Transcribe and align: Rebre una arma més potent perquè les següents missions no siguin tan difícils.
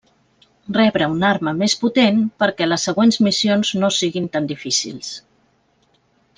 Rebre 0.77 1.09
una 1.15 1.27
arma 1.33 1.53
més 1.59 1.75
potent 1.83 2.23
perquè 2.45 2.69
les 2.69 2.87
següents 2.89 3.21
missions 3.27 3.75
no 3.85 3.93
siguin 4.01 4.29
tan 4.37 4.51
difícils. 4.55 5.15